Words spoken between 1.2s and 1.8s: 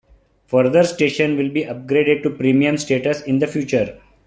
will be